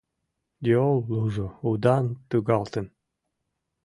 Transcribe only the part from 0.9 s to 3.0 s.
лужо удан тугалтын.